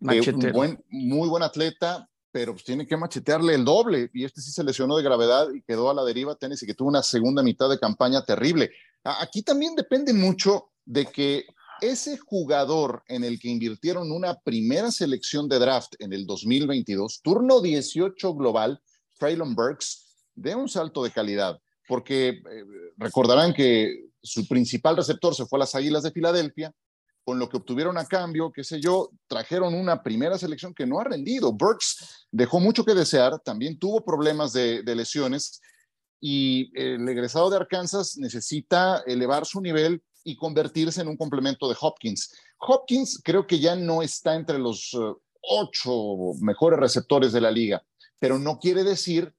[0.00, 4.10] un buen, muy buen atleta, pero pues tiene que machetearle el doble.
[4.12, 6.74] Y este sí se lesionó de gravedad y quedó a la deriva tenis y que
[6.74, 8.72] tuvo una segunda mitad de campaña terrible.
[9.04, 11.46] Aquí también depende mucho de que
[11.80, 17.60] ese jugador en el que invirtieron una primera selección de draft en el 2022, turno
[17.60, 18.80] 18 global,
[19.18, 22.64] Traylon Burks, de un salto de calidad porque eh,
[22.96, 26.72] recordarán que su principal receptor se fue a las Águilas de Filadelfia,
[27.24, 30.98] con lo que obtuvieron a cambio, qué sé yo, trajeron una primera selección que no
[30.98, 31.52] ha rendido.
[31.52, 35.60] Burks dejó mucho que desear, también tuvo problemas de, lesiones
[36.20, 41.76] y el egresado de Arkansas necesita elevar su nivel y convertirse en un complemento de
[41.80, 42.32] Hopkins.
[42.58, 47.84] Hopkins creo que ya no está entre los eh, ocho mejores receptores de la liga,
[48.18, 49.32] pero no quiere decir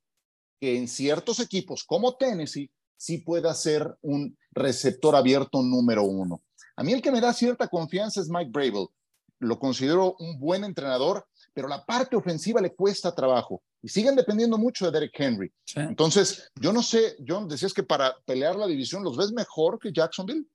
[0.63, 6.41] que en ciertos equipos como Tennessee sí pueda ser un receptor abierto número uno.
[6.78, 8.88] A mí el que me da cierta confianza es Mike Brable.
[9.39, 14.58] Lo considero un buen entrenador, pero la parte ofensiva le cuesta trabajo y siguen dependiendo
[14.58, 15.52] mucho de Derek Henry.
[15.76, 19.91] Entonces, yo no sé, John, decías que para pelear la división, ¿los ves mejor que
[19.91, 20.47] Jacksonville?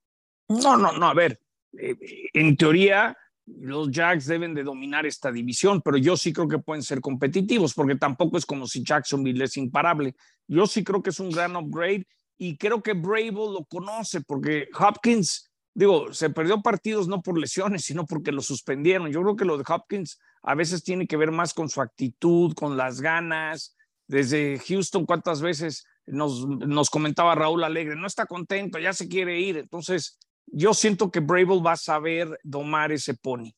[0.47, 1.39] No, no, no, a ver,
[1.77, 1.95] eh,
[2.33, 3.15] en teoría
[3.59, 7.73] los Jacks deben de dominar esta división, pero yo sí creo que pueden ser competitivos,
[7.73, 10.15] porque tampoco es como si Jacksonville es imparable.
[10.47, 12.05] Yo sí creo que es un gran upgrade
[12.37, 17.83] y creo que Bravo lo conoce, porque Hopkins, digo, se perdió partidos no por lesiones,
[17.83, 19.11] sino porque lo suspendieron.
[19.11, 22.53] Yo creo que lo de Hopkins a veces tiene que ver más con su actitud,
[22.53, 23.75] con las ganas.
[24.07, 27.95] Desde Houston, ¿cuántas veces nos, nos comentaba Raúl Alegre?
[27.95, 29.57] No está contento, ya se quiere ir.
[29.57, 30.17] Entonces,
[30.51, 33.51] yo siento que Brable va a saber domar ese pony.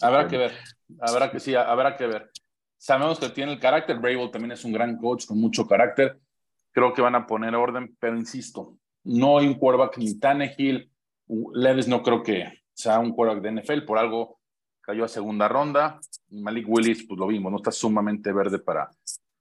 [0.00, 0.52] Habrá que ver,
[1.00, 2.30] habrá que sí, habrá que ver.
[2.76, 3.98] Sabemos que tiene el carácter.
[3.98, 6.18] Brable también es un gran coach con mucho carácter.
[6.72, 10.90] Creo que van a poner orden, pero insisto, no hay un quarterback ni Tannehill.
[11.54, 13.84] Levis no creo que sea un quarterback de NFL.
[13.84, 14.38] Por algo
[14.80, 15.98] cayó a segunda ronda.
[16.30, 18.88] Y Malik Willis, pues lo vimos, no está sumamente verde para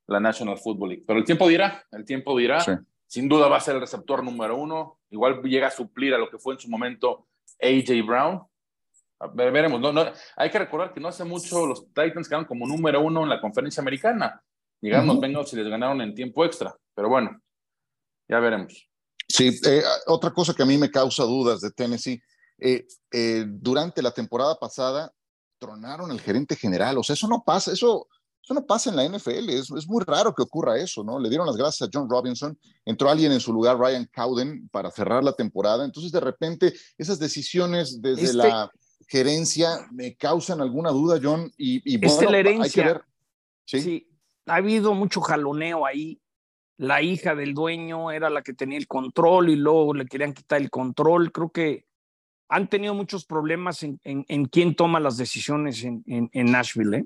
[0.08, 1.04] la National Football League.
[1.06, 2.60] Pero el tiempo dirá, el tiempo dirá.
[3.06, 4.97] Sin duda va a ser el receptor número uno.
[5.10, 7.28] Igual llega a suplir a lo que fue en su momento
[7.62, 8.42] AJ Brown.
[9.34, 9.80] veremos.
[9.80, 13.24] No, no, hay que recordar que no hace mucho los Titans quedaron como número uno
[13.24, 14.42] en la conferencia americana.
[14.82, 16.76] Llegaron los Bengals y les ganaron en tiempo extra.
[16.94, 17.42] Pero bueno,
[18.28, 18.88] ya veremos.
[19.28, 22.22] Sí, eh, otra cosa que a mí me causa dudas de Tennessee,
[22.60, 25.12] eh, eh, durante la temporada pasada
[25.60, 28.08] tronaron el gerente general, o sea, eso no pasa, eso,
[28.48, 31.20] eso no pasa en la NFL, es, es, muy raro que ocurra eso, ¿no?
[31.20, 34.90] Le dieron las gracias a John Robinson, entró alguien en su lugar, Ryan Cowden, para
[34.90, 38.72] cerrar la temporada, entonces de repente esas decisiones desde este la
[39.10, 42.64] gerencia me causan alguna duda, John, y, y bueno, la herencia.
[42.64, 43.04] hay que ver.
[43.66, 43.82] ¿Sí?
[43.82, 44.10] ¿Sí?
[44.46, 46.22] ha habido mucho jaloneo ahí,
[46.78, 50.62] la hija del dueño era la que tenía el control y luego le querían quitar
[50.62, 51.34] el control.
[51.34, 51.86] Creo que
[52.48, 57.00] han tenido muchos problemas en, en, quién toma las decisiones en, en, Nashville.
[57.00, 57.06] ¿eh?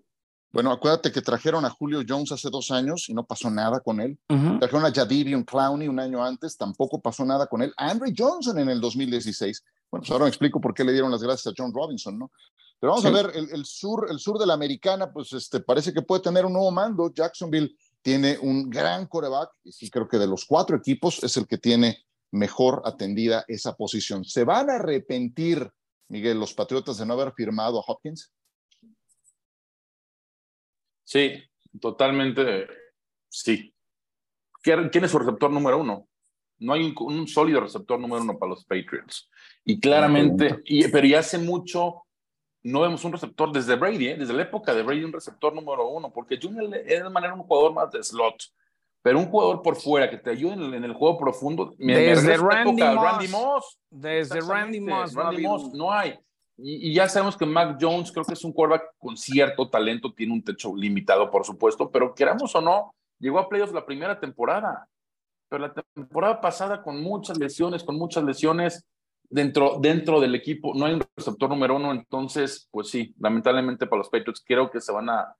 [0.53, 4.01] Bueno, acuérdate que trajeron a Julio Jones hace dos años y no pasó nada con
[4.01, 4.19] él.
[4.27, 7.73] Trajeron a Jadivion Clowney un año antes, tampoco pasó nada con él.
[7.77, 9.63] Andre Johnson en el 2016.
[9.89, 12.31] Bueno, pues ahora me explico por qué le dieron las gracias a John Robinson, ¿no?
[12.79, 15.93] Pero vamos a ver, el, el, sur, el sur de la americana, pues este, parece
[15.93, 17.13] que puede tener un nuevo mando.
[17.13, 21.47] Jacksonville tiene un gran coreback y sí creo que de los cuatro equipos es el
[21.47, 24.25] que tiene mejor atendida esa posición.
[24.25, 25.71] ¿Se van a arrepentir,
[26.09, 28.31] Miguel, los Patriotas de no haber firmado a Hopkins?
[31.03, 31.43] Sí,
[31.79, 32.67] totalmente
[33.29, 33.73] sí.
[34.61, 36.07] ¿Quién es su receptor número uno?
[36.59, 39.29] No hay un, sólido receptor número uno para los Patriots.
[39.65, 42.03] Y claramente, y, pero ya hace mucho
[42.63, 44.17] no vemos un receptor desde Brady, ¿eh?
[44.17, 47.43] desde la época de Brady, un receptor número uno, porque Junior es de manera un
[47.43, 48.35] jugador más de slot,
[49.01, 51.73] pero un jugador por fuera que te ayude en el, juego profundo.
[51.77, 53.79] Desde Randy, Moss.
[53.89, 55.13] Desde Randy Moss.
[55.13, 56.19] Randy Moss, no hay.
[56.63, 60.33] Y, ya sabemos que Mac Jones creo que es un quarterback con cierto talento, tiene
[60.33, 64.87] un techo limitado, por supuesto, pero queramos o no, llegó a playoffs la primera temporada.
[65.49, 68.85] Pero la temporada pasada con muchas lesiones, con muchas lesiones,
[69.29, 73.99] dentro, dentro del equipo no hay un receptor número uno, entonces, pues sí, lamentablemente para
[73.99, 75.35] los Patriots creo que se van a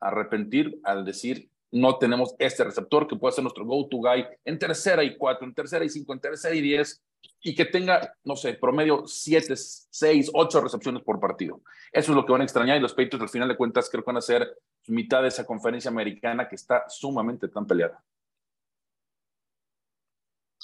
[0.00, 5.02] arrepentir al decir no tenemos este receptor que pueda ser nuestro go-to guy en tercera
[5.02, 7.02] y cuatro, en tercera y cinco, en tercera y diez,
[7.42, 11.60] y que tenga, no sé, promedio siete, seis, ocho recepciones por partido.
[11.92, 14.02] Eso es lo que van a extrañar y los Patriots al final de cuentas creo
[14.02, 18.02] que van a ser mitad de esa conferencia americana que está sumamente tan peleada.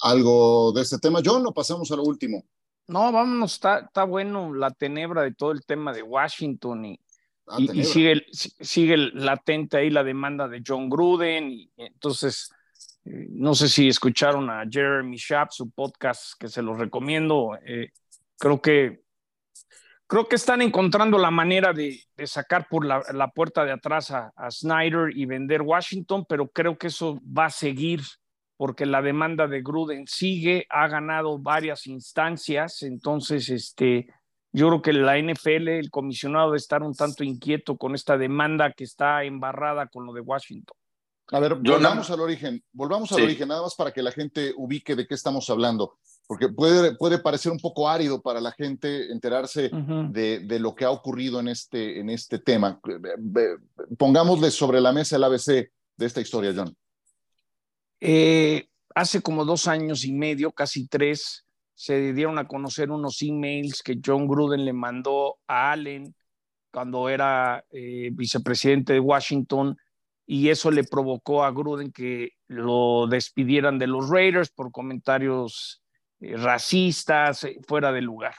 [0.01, 2.43] ¿Algo de este tema, John, o pasamos a lo último?
[2.87, 6.99] No, vámonos, está, está bueno la tenebra de todo el tema de Washington y,
[7.47, 11.51] ah, y, sigue, sigue latente ahí la demanda de John Gruden.
[11.51, 12.51] Y, entonces,
[13.03, 17.57] no sé si escucharon a Jeremy Schaap, su podcast, que se los recomiendo.
[17.65, 17.89] Eh,
[18.37, 19.01] creo que
[20.07, 24.31] creo que están encontrando la manera de, sacar por la, la, puerta de atrás a,
[24.35, 28.01] a, Snyder y vender Washington, pero creo que eso va a seguir
[28.57, 34.07] porque la demanda de Gruden sigue, ha ganado varias instancias, entonces este,
[34.51, 38.73] yo creo que la NFL, el comisionado debe estar un tanto inquieto con esta demanda
[38.73, 40.77] que está embarrada con lo de Washington.
[41.33, 44.97] A ver, volvamos al origen, volvamos al origen, nada más para que la gente ubique
[44.97, 49.69] de qué estamos hablando, porque puede, puede parecer un poco árido para la gente enterarse
[50.09, 52.81] de, de, lo que ha ocurrido en este, en este tema.
[53.97, 56.75] Pongámosle sobre la mesa el ABC de esta historia, John.
[58.01, 63.81] Eh, hace como dos años y medio, casi tres, se dieron a conocer unos emails
[63.81, 66.13] que John Gruden le mandó a Allen
[66.73, 69.77] cuando era eh, vicepresidente de Washington
[70.31, 75.81] y eso le provocó a Gruden que lo despidieran de los Raiders por comentarios
[76.19, 78.35] eh, racistas, fuera de lugar.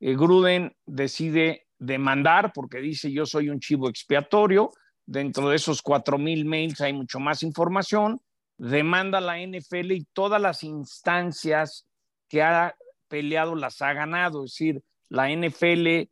[0.00, 4.70] Gruden decide demandar porque dice yo soy un chivo expiatorio,
[5.04, 8.20] dentro de esos cuatro mil mails hay mucho más información
[8.60, 11.86] demanda la NFL y todas las instancias
[12.28, 12.76] que ha
[13.08, 14.44] peleado las ha ganado.
[14.44, 16.10] Es decir, la NFL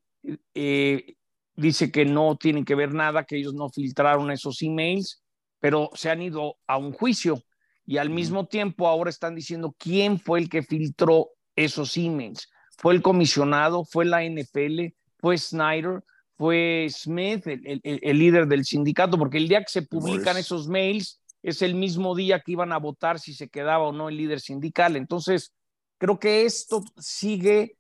[0.55, 1.15] eh,
[1.59, 5.23] dice que no tienen que ver nada, que ellos no filtraron esos emails,
[5.61, 7.43] pero se han ido a un juicio
[7.85, 12.49] y al mismo tiempo ahora están diciendo quién fue el que filtró esos emails.
[12.77, 16.05] Fue el comisionado, fue la NFL, fue Snyder,
[16.37, 21.21] fue Smith, el, el líder del sindicato, porque el día que se publican esos mails,
[21.43, 24.41] es el mismo día que iban a votar si se quedaba o no el líder
[24.41, 24.97] sindical.
[24.97, 25.55] Entonces,
[25.99, 27.79] creo que esto sigue,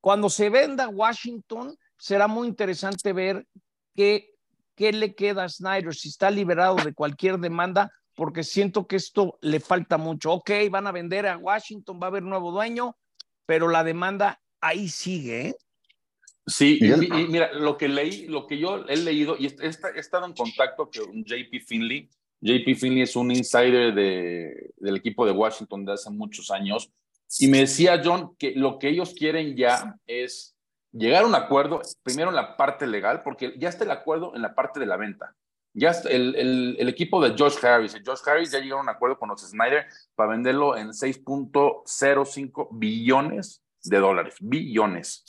[0.00, 3.46] cuando se venda Washington, será muy interesante ver
[3.94, 4.30] qué
[4.78, 7.90] ¿qué le queda a Snyder si está liberado de cualquier demanda?
[8.14, 10.32] Porque siento que esto le falta mucho.
[10.32, 12.96] Ok, van a vender a Washington, va a haber nuevo dueño,
[13.44, 15.48] pero la demanda ahí sigue.
[15.48, 15.56] ¿eh?
[16.46, 20.32] Sí, y, mira, lo que leí, lo que yo he leído, y he, estado en
[20.32, 22.08] contacto con JP Finley.
[22.40, 26.88] JP Finley es un insider de, del equipo de Washington de hace muchos años.
[27.40, 30.56] Y me decía John que lo que ellos quieren ya es
[30.92, 34.42] llegar a un acuerdo, primero en la parte legal, porque ya está el acuerdo en
[34.42, 35.34] la parte de la venta.
[35.74, 39.18] Ya el, el, el, equipo de Josh Harris, Josh Harris ya llegó a un acuerdo
[39.18, 45.24] con los Snyder para venderlo en 6.05 billones de dólares, billones.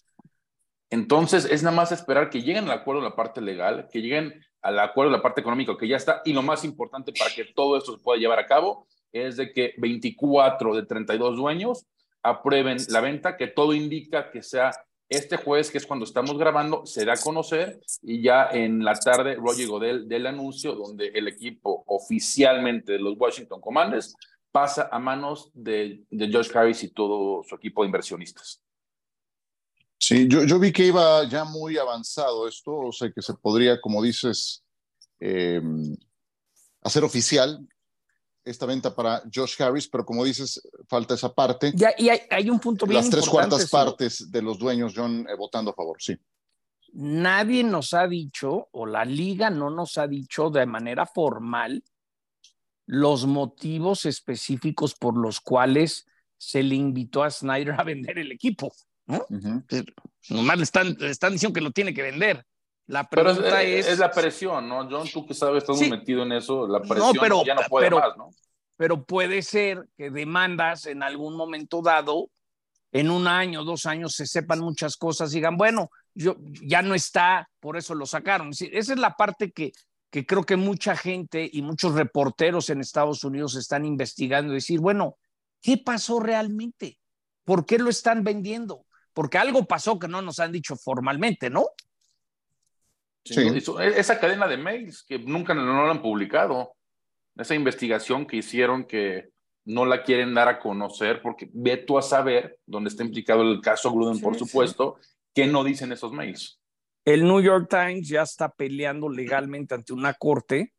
[0.90, 4.44] Entonces es nada más esperar que lleguen al acuerdo en la parte legal, que lleguen
[4.62, 7.46] al acuerdo en la parte económica, que ya está, y lo más importante para que
[7.46, 11.86] todo esto se pueda llevar a cabo es de que 24 de 32 dueños
[12.24, 14.72] aprueben la venta, que todo indica que sea
[15.10, 18.94] este jueves, que es cuando estamos grabando, se da a conocer y ya en la
[18.94, 24.16] tarde Roger Godel del anuncio donde el equipo oficialmente de los Washington Commanders
[24.52, 28.62] pasa a manos de, de Josh Harris y todo su equipo de inversionistas.
[30.00, 33.82] Sí, yo, yo vi que iba ya muy avanzado esto, o sea que se podría,
[33.82, 34.64] como dices,
[35.20, 35.62] eh,
[36.82, 37.68] hacer oficial
[38.44, 41.72] esta venta para Josh Harris, pero como dices, falta esa parte.
[41.76, 45.36] Ya, y hay, un punto bien Las tres cuartas partes de los dueños, John, eh,
[45.38, 46.18] votando a favor, sí.
[46.94, 51.84] Nadie nos ha dicho, o la liga no nos ha dicho de manera formal,
[52.88, 58.74] los motivos específicos por los cuales se le invitó a Snyder a vender el equipo.
[59.06, 59.26] ¿no?
[60.30, 62.46] Nomás le están, están diciendo que lo tiene que vender.
[62.90, 64.90] La pregunta es, es, la presión, ¿no?
[64.90, 68.18] John, tú que sabes, estás metido en eso, la presión pero, ya no puede más,
[68.18, 68.32] ¿no?
[68.78, 72.32] Pero puede ser que demandas en algún momento dado,
[72.92, 77.48] en un año, dos años, se sepan muchas cosas digan, bueno, yo, ya no está,
[77.60, 78.50] por eso lo sacaron.
[78.50, 79.72] esa es la parte que,
[80.10, 85.18] que creo que mucha gente y muchos reporteros en Estados Unidos están investigando decir, bueno,
[85.62, 86.98] ¿qué pasó realmente?
[87.44, 88.88] ¿Por qué lo están vendiendo?
[89.14, 91.68] Porque algo pasó que no nos han dicho formalmente, ¿no?
[93.30, 96.74] Esa cadena de mails que nunca no lo han publicado,
[97.36, 99.30] esa investigación que hicieron que
[99.66, 103.62] no la quieren dar a conocer porque ve tú a saber dónde está implicado el
[103.62, 104.98] caso Gruden, por supuesto,
[105.34, 106.60] que no dicen esos mails.
[107.06, 110.74] El New York Times ya está peleando legalmente ante una corte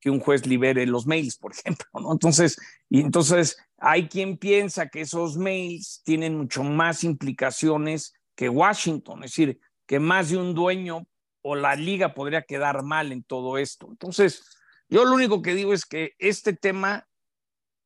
[0.00, 2.12] que un juez libere los mails, por ejemplo, ¿no?
[2.12, 2.58] Entonces,
[2.90, 9.30] y entonces hay quien piensa que esos mails tienen mucho más implicaciones que Washington, es
[9.30, 11.06] decir, que más de un dueño
[11.42, 13.88] o la liga podría quedar mal en todo esto.
[13.90, 14.44] Entonces,
[14.88, 17.08] yo lo único que digo es que este tema,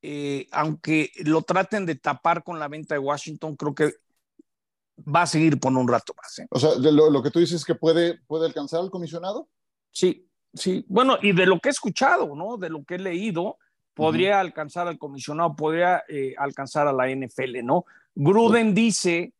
[0.03, 3.95] eh, aunque lo traten de tapar con la venta de Washington, creo que
[4.99, 6.39] va a seguir por un rato más.
[6.39, 6.47] ¿eh?
[6.51, 9.49] O sea, lo, que tú dices es que puede, puede alcanzar al comisionado.
[9.91, 10.85] Sí, sí.
[10.89, 12.57] Bueno, y de lo que he escuchado, ¿no?
[12.57, 13.59] De lo que he leído,
[13.95, 17.87] podría alcanzar al comisionado, podría eh, alcanzar a la NFL, ¿no?
[18.15, 19.33] Gruden dice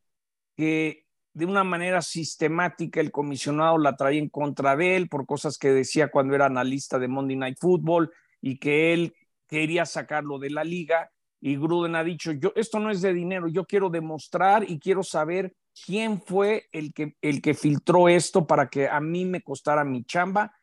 [0.57, 1.06] que
[1.37, 5.69] de una manera sistemática el comisionado la traía en contra de él por cosas que
[5.69, 9.15] decía cuando era analista de Monday Night Football y que él
[9.47, 13.49] quería sacarlo de la liga y Gruden ha dicho, yo esto no es de dinero,
[13.49, 18.71] yo quiero demostrar y quiero saber quién fue el que el que filtró esto para
[18.71, 20.55] que a mí me costara mi chamba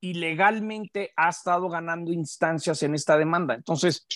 [0.00, 3.54] y legalmente ha estado ganando instancias en esta demanda.
[3.54, 4.06] Entonces,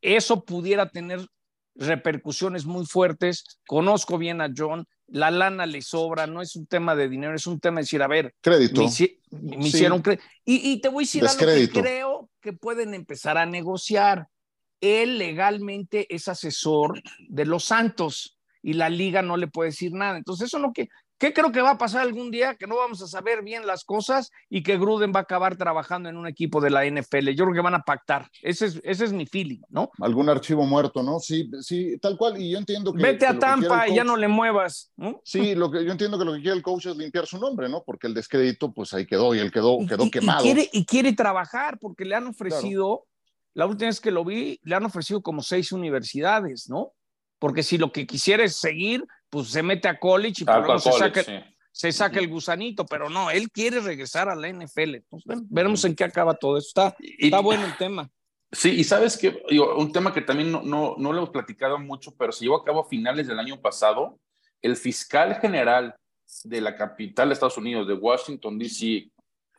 [0.00, 1.26] eso pudiera tener
[1.74, 3.60] repercusiones muy fuertes.
[3.66, 7.46] Conozco bien a John, la lana le sobra, no es un tema de dinero, es
[7.46, 8.80] un tema de decir, a ver, crédito.
[8.80, 10.02] Me, hicieron
[10.44, 14.28] y, te voy a decir algo que creo que pueden empezar a negociar.
[14.80, 20.16] Él legalmente es asesor de los Santos y la liga no le puede decir nada.
[20.16, 20.88] Entonces, eso es lo que
[21.22, 22.56] ¿Qué creo que va a pasar algún día?
[22.56, 26.08] Que no vamos a saber bien las cosas y que Gruden va a acabar trabajando
[26.08, 27.28] en un equipo de la NFL.
[27.28, 28.28] Yo creo que van a pactar.
[28.42, 29.92] Ese es, ese es mi feeling, ¿no?
[30.00, 31.20] Algún archivo muerto, ¿no?
[31.20, 32.42] Sí, sí, tal cual.
[32.42, 33.00] Y yo entiendo que.
[33.00, 34.92] Vete a Tampa y ya no le muevas.
[35.22, 37.68] Sí, lo que yo entiendo que lo que quiere el coach es limpiar su nombre,
[37.68, 37.84] ¿no?
[37.86, 40.40] Porque el descrédito, pues ahí quedó y él quedó, quedó quemado.
[40.40, 43.06] Y quiere, y quiere trabajar porque le han ofrecido,
[43.54, 46.94] la última vez que lo vi, le han ofrecido como seis universidades, ¿no?
[47.38, 50.78] Porque si lo que quisiera es seguir, pues se mete a college y por luego
[50.78, 51.24] se, saca,
[51.72, 54.96] se saca el gusanito, pero no, él quiere regresar a la NFL.
[54.96, 56.68] Entonces, veremos en qué acaba todo esto.
[56.68, 58.10] Está, está bueno el tema.
[58.52, 62.14] Sí, y sabes que un tema que también no, no, no lo hemos platicado mucho,
[62.14, 64.20] pero se llevó a cabo a finales del año pasado.
[64.60, 65.96] El fiscal general
[66.44, 69.10] de la capital de Estados Unidos, de Washington, D.C.,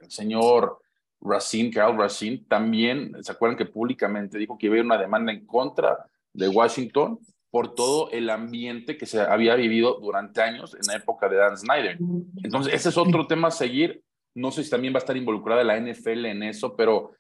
[0.02, 0.82] el señor
[1.20, 5.32] Racine, Carl Racine, también, ¿se acuerdan que públicamente dijo que iba a haber una demanda
[5.32, 5.98] en contra
[6.32, 7.20] de Washington
[7.54, 11.56] por todo el ambiente que se había vivido durante años en la época de Dan
[11.56, 12.00] Snyder.
[12.44, 14.04] Entonces, ese es otro tema a seguir.
[14.34, 17.12] No sé si también va a estar involucrada la NFL en eso, pero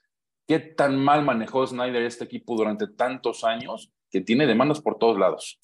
[0.47, 5.19] qué tan mal manejó Snyder este equipo durante tantos años que tiene demandas por todos
[5.19, 5.59] lados.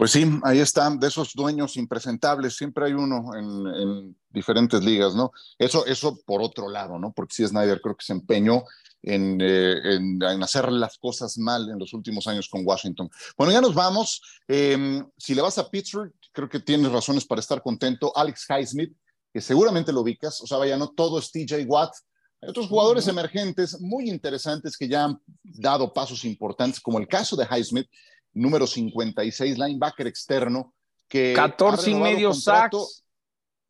[0.00, 5.30] Pues sí, ahí están, de esos dueños impresentables, siempre hay uno en, diferentes ligas, ¿no?
[5.58, 7.12] Eso, eso por otro lado, ¿no?
[7.12, 8.64] Porque sí, Snyder creo que se empeñó
[9.02, 13.10] en, eh, en, hacer las cosas mal en los últimos años con Washington.
[13.36, 14.22] Bueno, ya nos vamos.
[14.48, 18.10] Em, si le vas a Pittsburgh, creo que tienes razones para estar contento.
[18.16, 18.96] Alex Highsmith,
[19.30, 21.92] que seguramente lo ubicas, o sea, vaya, no todo es TJ Watt.
[22.40, 27.36] Hay otros jugadores emergentes muy interesantes que ya han dado pasos importantes, como el caso
[27.36, 27.86] de Highsmith,
[28.32, 30.74] número 56, linebacker externo.
[31.08, 33.04] Que 14 y medio sacks.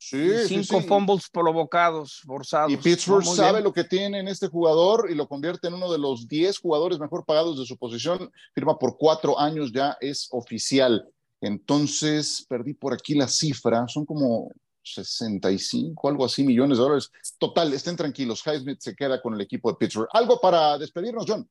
[0.02, 2.72] Sí, cinco fumbles provocados, forzados.
[2.72, 5.98] Y Pittsburgh sabe lo que tiene en este jugador y lo convierte en uno de
[5.98, 8.30] los 10 jugadores mejor pagados de su posición.
[8.54, 11.06] Firma por cuatro años, ya es oficial.
[11.42, 14.50] Entonces, perdí por aquí la cifra, son como
[14.82, 17.10] 65, algo así, millones de dólares.
[17.38, 20.08] Total, estén tranquilos, Highsmith se queda con el equipo de Pittsburgh.
[20.14, 21.46] ¿Algo para despedirnos, John?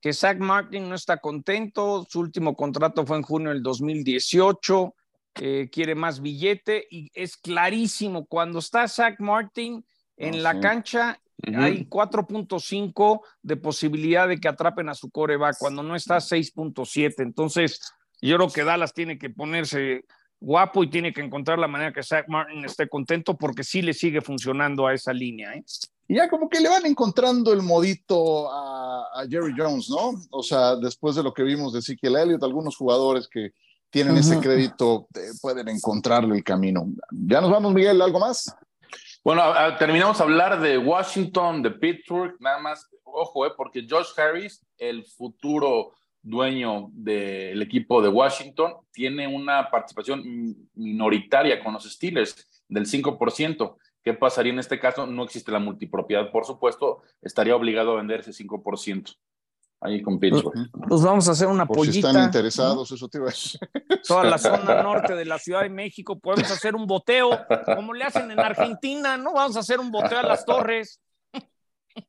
[0.00, 4.94] Que Zach Martin no está contento, su último contrato fue en junio del 2018,
[5.36, 9.84] eh, quiere más billete y es clarísimo, cuando está Zach Martin
[10.16, 11.20] en ah, la cancha
[11.54, 17.80] hay 4.5 de posibilidad de que atrapen a su coreback, cuando no está 6.7, entonces
[18.20, 20.04] yo creo que Dallas tiene que ponerse
[20.40, 23.92] guapo y tiene que encontrar la manera que Zach Martin esté contento porque sí le
[23.92, 25.52] sigue funcionando a esa línea.
[25.54, 25.64] ¿eh?
[26.08, 28.88] Y ya como que le van encontrando el modito a,
[29.28, 30.14] Jerry Jones, ¿no?
[30.30, 33.50] O sea, después de lo que vimos de Ezekiel Elliott, algunos jugadores que
[33.90, 36.86] tienen ese crédito eh, pueden encontrarle el camino.
[37.10, 38.54] Ya nos vamos, Miguel, ¿algo más?
[39.22, 39.42] Bueno,
[39.78, 45.04] terminamos a hablar de Washington, de Pittsburgh, nada más, ojo, eh, porque Josh Harris, el
[45.04, 45.92] futuro
[46.22, 50.22] dueño del equipo de Washington, tiene una participación
[50.74, 53.76] minoritaria con los Steelers del 5%.
[54.02, 55.06] ¿Qué pasaría en este caso?
[55.06, 59.16] No existe la multipropiedad, por supuesto, estaría obligado a vender ese 5%.
[59.82, 60.70] Ahí con Pittsburgh.
[60.88, 61.92] Pues vamos a hacer una por pollita.
[61.92, 63.60] Si están interesados, eso te iba a decir.
[64.06, 67.30] Toda la zona norte de la Ciudad de México, podemos hacer un boteo,
[67.64, 69.32] como le hacen en Argentina, ¿no?
[69.32, 71.00] Vamos a hacer un boteo a las torres.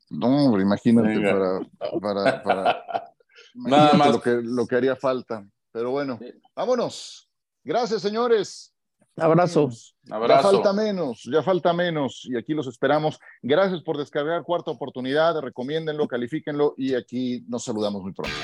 [0.10, 1.60] No, imagínate para,
[2.02, 3.11] para, para
[3.56, 4.12] Nada más.
[4.12, 5.46] Lo que, lo que haría falta.
[5.72, 6.20] Pero bueno,
[6.56, 7.30] vámonos.
[7.64, 8.74] Gracias, señores.
[9.18, 9.70] Abrazo.
[10.04, 13.20] Ya falta menos, ya falta menos y aquí los esperamos.
[13.42, 18.36] Gracias por descargar Cuarta Oportunidad, recomiéndenlo, califíquenlo y aquí nos saludamos muy pronto.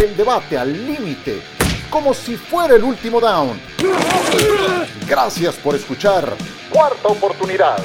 [0.00, 1.42] El debate al límite,
[1.90, 3.60] como si fuera el último down.
[5.08, 6.36] Gracias por escuchar
[6.72, 7.78] Cuarta Oportunidad.